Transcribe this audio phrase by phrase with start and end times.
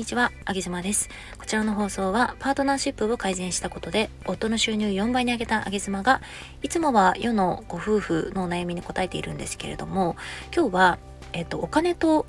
[0.00, 1.10] にちは、あげずまです。
[1.36, 6.22] こちらの放送は、パートナーシップを改善したことで、夫の収入4倍に上げたあげずまが、
[6.62, 10.16] いつもは世のご夫婦のお悩みに答えているんですけれども、
[10.56, 10.98] 今日は、
[11.34, 12.24] えっと、お金と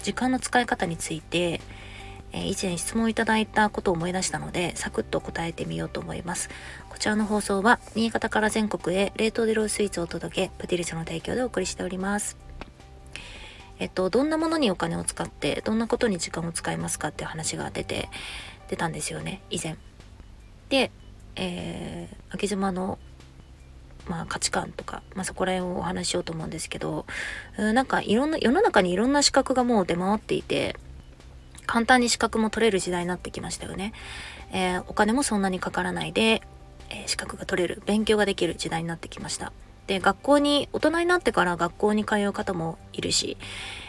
[0.00, 1.60] 時間の使い方について、
[2.30, 6.50] え、以前質問いただいたことを思い出したので、サクッと答えてみようと思います。
[6.88, 12.36] こちらの放送は、新潟から全国へ冷凍でロースイーツをお届け、プティリスの提供でお送りしております。
[13.78, 18.08] えっと、どんなものにお金を使って、どんなことに時間を使いますかっていう話が出て、
[18.68, 19.76] 出たんですよね、以前。
[20.68, 20.90] で、
[21.36, 22.98] えー、秋島の、
[24.08, 27.06] まあ、価値観とか、まあ、そこら辺をお話しようと思うんですけど、
[27.56, 30.76] なんかいろんな、世の中にいろんな資格がもう出回っていて、
[31.66, 33.92] 簡単に資格も取れる時代になってきましたよね。
[34.52, 36.42] えー、お金もそんなにかからないで、
[36.90, 39.52] えー、資格が取れる、勉強ができる時代になってきました。
[39.88, 43.36] で学校に大人になってから学校に通う方もいるし、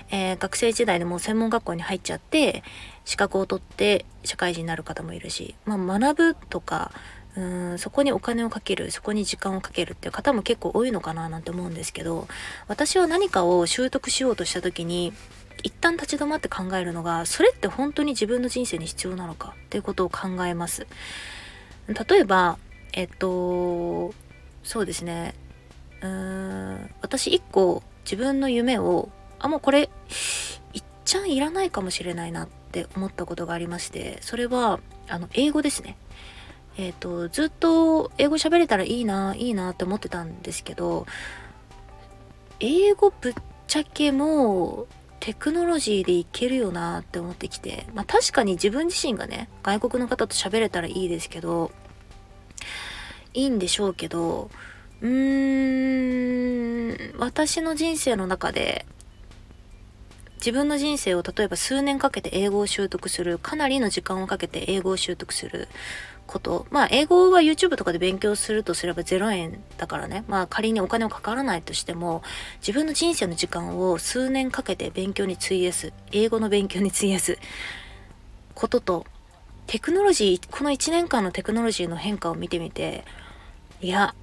[0.09, 2.63] えー、学生時代でも専門学校に入っちゃって
[3.05, 6.91] 資格を取って社会人になる方もいるし、まあ、学ぶとか
[7.35, 12.27] うんそこにお金をかけるそこに時間をかけるっていう方も結構多いのかななんて思うんですけど
[12.67, 15.13] 私は何かを習得しようとした時に
[15.63, 20.87] 一旦立ち止まって考えるのがそれって本当に自分の人生に必要なのかっていうことを考えます。
[22.09, 22.57] 例えば
[22.93, 24.13] えっと
[24.63, 25.35] そうですね。
[26.01, 26.89] うーん。
[27.01, 29.89] 私一個自分の夢をあもうこれ
[30.73, 35.97] いっちゃんいらないかもしれないなって思ったことがありましてそれはあの英語ですね。
[36.77, 41.05] えっ、ー、とずっと英語喋れたらいいないいなって思ってたんですけど
[42.59, 43.33] 英語ぶっ
[43.67, 44.87] ちゃけもう
[45.19, 51.71] テクノロジーでいけるよなって思ってきてまあ確かに自分自身がね外国の方と喋れたらいいですけど
[53.33, 54.49] いいんでしょうけど
[55.01, 58.85] うーん、私の人生の中で、
[60.37, 65.67] 自分の人生を例えば数年かけて英語を習得する、かなりの時間をかけて英語を習得する
[66.27, 66.65] こと。
[66.69, 70.23] まあ、英語は YouTube とかで勉強するとすれば0円だからね。
[70.27, 72.23] まあ、仮にお金をかからないとしても、
[72.59, 77.37] 自分の人生の時間を数年かけて勉強に費やす、英語の勉強に費やす
[78.53, 79.05] ことと、
[79.67, 83.05] テクノロジー、この1年間のテクノロジーの変化を見てみて、
[83.81, 84.13] いや、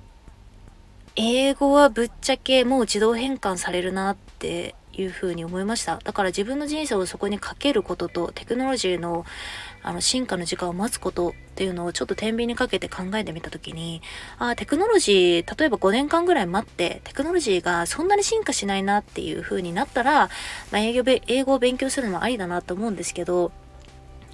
[1.17, 5.99] 英語はぶっちゃけもう自動変換されるなっていうふうに思いました。
[6.05, 9.25] だから自分の人生をそこにかけることとテクノロジーの
[9.83, 14.03] あの進化の時間を待つことっていうのをちょっと天秤にかけて考えてみた時に、
[14.37, 20.29] ああ、テクノロジー、例えば5年間ぐらい待って、テクノロジーがそんなに進化しないなっていう風になったら、
[20.73, 23.53] まあ、英語英語を勉強するのもありだなと思うんですけど、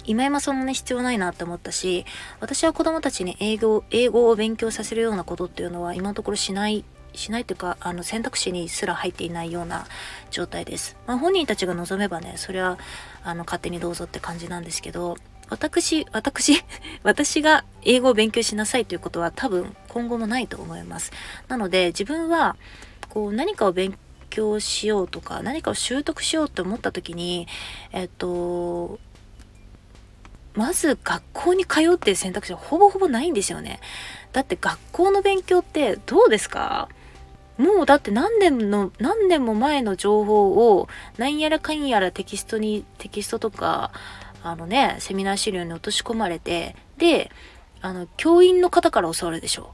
[0.05, 2.05] 今今そんなに必要ないなって思ったし、
[2.39, 6.83] 私は子供たちに英語、英語を勉強させるようなことっていうのは今のところしない、
[7.13, 9.85] しないというか、あの選択肢にすら入っていないような
[10.31, 10.97] 状態です。
[11.07, 12.77] まあ本人たちが望めばね、それは、
[13.23, 15.15] あの、勝手にどうぞって感じなんですけど、
[15.49, 16.63] 私、私、
[17.03, 21.11] 私が英語を勉強しなさいということは多分今後もないと思います。
[21.47, 22.55] なので自分は、
[23.09, 23.97] こう何かを勉
[24.29, 27.47] 強しようとか、何かを習得しようと思った時に、
[27.91, 28.99] えっと、
[30.55, 33.79] まず学校に通うっていう選択肢はほぼほぼないんですよね。
[34.33, 36.89] だって学校の勉強ってどうですか？
[37.57, 40.87] もうだって何年の、何年も前の情報を
[41.17, 43.91] 何やらかんやらテキストに、テキストとか、
[44.41, 47.31] あのね、セミナー資料に落とし込まれて、で、
[47.81, 49.71] あの、教員の方から教わるでしょ？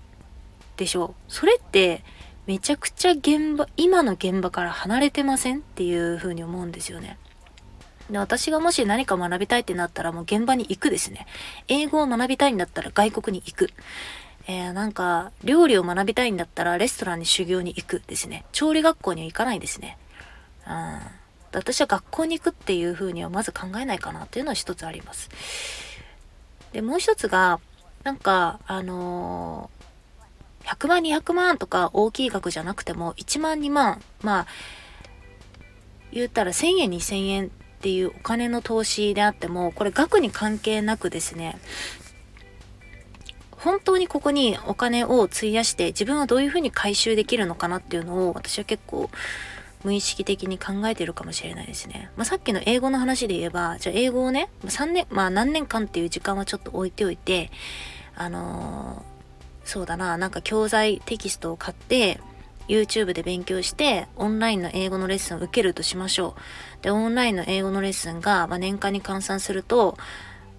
[0.76, 1.16] でしょ？
[1.30, 2.04] それって、
[2.48, 5.60] めちゃくちゃ現場、今の現場から離れてません？
[5.60, 7.18] っていうふうに思うんですよね。
[8.10, 11.28] で、私がもし何か学びたいってなったらもう現場に行くですね。
[11.68, 13.70] 英語を学びたいんだったら外国に行く。
[14.48, 18.46] えー、なんか、料理を学びたいんだったらレストランに修行に行くですね。
[18.52, 19.98] 調理学校には行かないですね。
[20.68, 21.00] うん。
[21.52, 25.30] 私は学校に行くっていう風にはまず考えないかなっていうのは一つあります。
[26.74, 27.60] で、もう一つが、
[28.04, 34.48] なんか、あのー、100万、200万とか大きい額じゃなくても、1万、2万、まあ、
[36.12, 41.58] 言ったら1000円、2000円っていうお金の投資であっても、これ額に関係なくですね、
[43.52, 49.10] 本当にここにお金を費やして自分はどういうふうに回収できるのかなっていうのを私は結構
[49.84, 52.12] 無意識的に考えてるかもしれないですね。
[52.18, 57.50] まあ、さっきの英語の話で言えば、じゃあ英語をね、3年、まあ何年間っていう時間はちょっと置いておいて、
[58.16, 62.20] あのー、そうだな、なんか教材テキストを買って、
[62.70, 66.36] YouTube で勉強して、オンラインの英語のレッスンを受けるとしましょ
[66.80, 66.84] う。
[66.84, 69.98] で、オンラインの英語のレッスンが、まあ、年間に換算すると、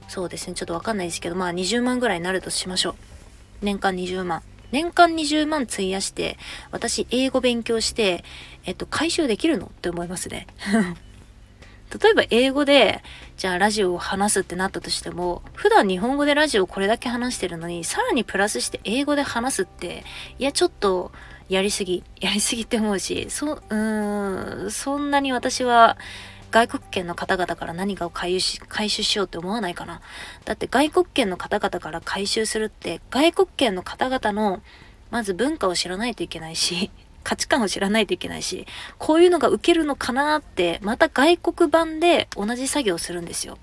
[0.09, 2.95] そうですね、ちょっとわかんないですけど、まあ20万ぐらいになるとしましょう。
[3.63, 4.43] 年間20万。
[4.73, 6.37] 年間20万費やして、
[6.73, 8.25] 私英語勉強して、
[8.65, 10.49] えっと、回収できるのって思いますね。
[12.03, 13.03] 例えば英語で、
[13.37, 20.05] じゃあラジオを話すってなったとしても、普段日本語でラジオをこれだけ話してるのに、さらにプラスして英語で話すって、
[20.39, 21.11] いや、ちょっと、
[21.51, 25.99] やりすぎ、やりすぎって思うし、そ、うん、そんなに私は、
[26.53, 30.01] 外国圏の方々から何かを回収し回収しようって思わないかな。
[30.45, 34.61] だって外国圏の方々から回収するって外国圏の方々の
[35.11, 36.91] まず文化を知らないといけないし
[37.23, 38.67] 価値観を知らないといけないし
[38.99, 43.59] こういうのが受けるのかなってまた外国版で同じ作業をするんですよ。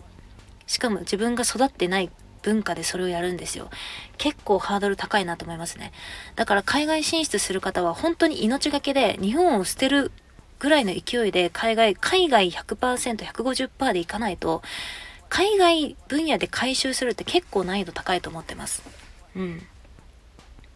[0.66, 2.10] しかも自分が育ってない
[2.48, 3.70] 文化でそれをやるんですよ。
[4.18, 5.92] 結構ハードル高いなと思いますね。
[6.38, 10.14] だから海外進出する方は本当に命がけで日本を捨てる
[10.58, 14.62] ぐらいの勢いで海外、海外100%、150%でいかないと、
[15.28, 18.82] 海外分野で回収するって結構難易度高いと思ってます。
[19.36, 19.58] うん。
[19.58, 19.60] っ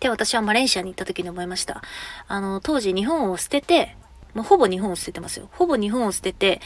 [0.01, 1.81] て私はマレーシアに行った時に思いました。
[2.27, 3.95] あの、当時日本を捨てて、
[4.33, 5.47] もうほぼ日本を捨ててますよ。
[5.53, 6.59] ほぼ日本を捨てて、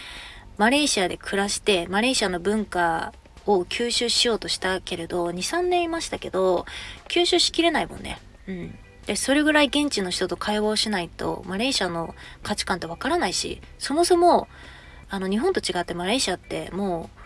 [0.57, 3.13] マレーシアで暮らして、マレーシアの文化
[3.45, 6.65] を吸収しようとしたけれど、2、3年いましたけど、
[7.07, 8.19] 吸収しきれないもんね。
[8.47, 8.79] うん。
[9.05, 14.47] で、それぐらい現地の人と会話をしないと、マレーシアの価値観ってわからないし、そもそも、
[15.09, 17.21] あの、日本と違ってマレーシアってもう、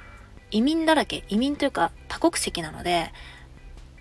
[0.51, 3.13] 移民だらけ、移民というか多国籍なので、なんて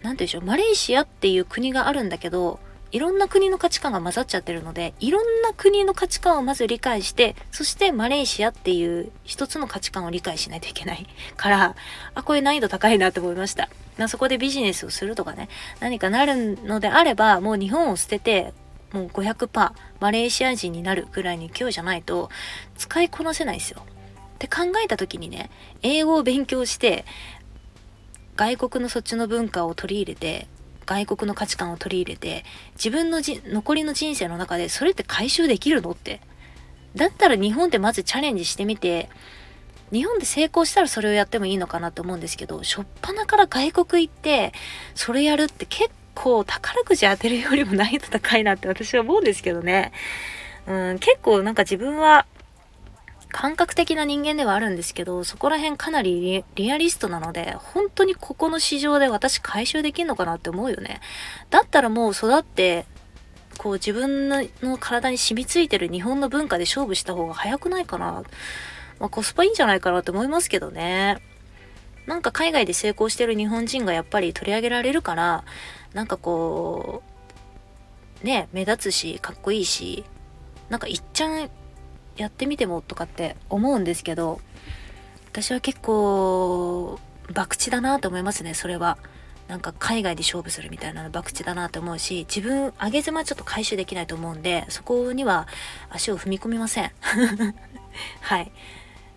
[0.02, 2.58] 言うんでしょう、マレーシアっていう国があるんだけど、
[2.90, 11.06] いろんな国の価値観が混ざっちゃってるので、いろんな国の価値観をまず理解して、そしてマレーシアっていう一つの価値観を理解しないといけない
[11.36, 11.76] から、
[12.14, 13.68] あ、これ難易度高いなって思いました。
[13.98, 15.48] まあ、そこでビジネスをするとかね、
[15.80, 18.54] 何かなるのであれば、もう日本を捨てて、
[18.92, 22.30] もう500%マレーシア人になるぐらいに勢いじゃないと、
[22.78, 23.82] 使いこなせないですよ。
[24.36, 25.50] って考えた時にね、
[25.82, 27.04] 英語を勉強して、
[28.36, 30.46] 外国のそっちの文化を取り入れて、
[30.88, 32.44] 外国の価値観を取り入れて、
[32.76, 36.20] 自分のじ残りの人生の中でそれって回収できるのって。
[36.96, 39.10] だったら日本でまずチャレンジしてみて、
[39.92, 44.54] 日本で成功したらそれをやってもいいのかなと思うんですけど、しょっぱなから外国行って、
[44.94, 49.92] それやるって結構宝くじ当てるよりも難易度高いなって私は思うんですけどね。
[50.66, 52.24] うん、結構なんか自分は
[53.30, 61.00] 感覚的な人間ではあるんですけど、そこら辺かなりリアリストなので、本当にここの市場で私回収できるのかなって思うよね。
[61.50, 62.86] だったらもう育って、
[63.58, 68.22] こう自分の体に染みついてる日本の文化で勝負した方が早くないかな。
[68.98, 71.18] まあ、コスパいいんじゃないかなって思いますけどね。
[72.06, 75.44] なんか海外で成功してる日本人がやっぱり取り上げられるから、
[75.92, 77.02] なんかこ
[78.22, 80.04] う、ね、目立つし、かっこいいし、
[80.70, 81.50] なんかいっちゃん
[82.18, 84.40] やってみてもとかって思うんですけど
[85.30, 86.98] 私は結構
[87.32, 88.98] 博打だなと思いますねそれは。
[89.46, 95.48] なんか海外で勝負するみたいなの博打だなと思うし自分上げ妻ちょっと回収できないと思うんでそこには
[95.88, 96.92] 足を踏み込みません。
[98.20, 98.42] はい。
[98.42, 98.50] っ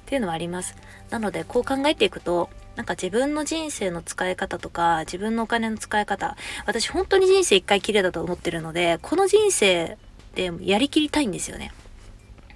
[0.05, 0.75] ていうのはあります。
[1.09, 9.97] なのでこう考えていくとなんか自分の人生の使い方とか自分のお金の使い方私本当に人生一回きりだと思ってるのでこの人生
[10.35, 11.73] でやりきりたいんですよね。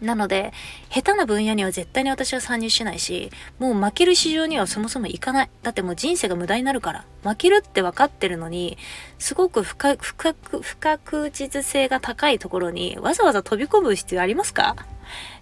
[0.01, 0.53] なので、
[0.89, 5.49] 下手な分野には絶対に私は参入しないし、もう負ける市場にはそもそも行かない。
[5.63, 7.05] だってもう人生が無駄になるから。
[7.23, 8.77] 負けるって分かってるのに、
[9.17, 10.03] すごく不確
[10.61, 14.75] 不確実性が高いところにわざわざ飛び込む必要ありますか？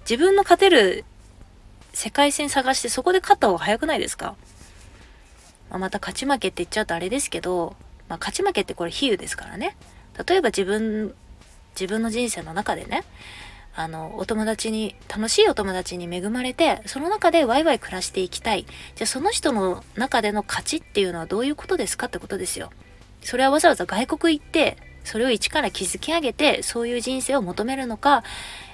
[0.01, 1.05] 自分の勝てる
[1.93, 4.35] 世界線探してそこで勝った方が早くないですか、
[5.69, 7.75] まあ、また勝ち負けって言っちゃうとあれですけど、
[8.09, 9.77] まあ、勝ち負けってこれ比喩ですからね。
[10.27, 11.13] 例えば自分、
[11.79, 13.03] 自分の人生の中でね、
[13.75, 18.65] あの、お友達に、楽しいお友達に恵まれて、その中でワイワイ暮らしていきたい。
[18.95, 22.71] じゃあその人の中での価値っていうのはどういうことですかってことですよ。
[23.21, 28.23] それはわざわざ外国行って、それを一から築き上げて、そういう人生を求めるのか、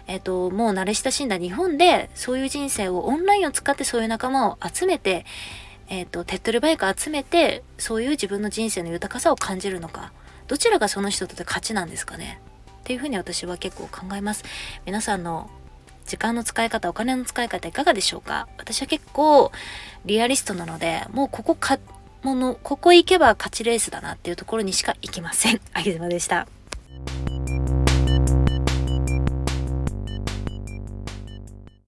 [0.08, 5.26] えっ、と、もう慣れ親しんだ日本で、そういう人生をオンラインを使ってそういう仲間を集めて、
[5.88, 10.12] えっ、と、手っ取り早く集めて、そういう自分の人生の豊かさを感じるのか。
[10.48, 12.42] どちらがその人とって価値なんですかね。
[12.80, 14.44] っていうふうに私は結構考えます。
[14.86, 15.50] 皆さんの
[16.06, 18.48] 時間の使い方、お金の使い方いかがでしょうか？
[18.58, 19.52] 私は結構
[20.06, 21.78] リアリストなので、もうここか、
[22.24, 25.62] もの、ここ行けば勝ちレースだなっていうところにしか行きません。
[25.74, 26.48] あげずまでした。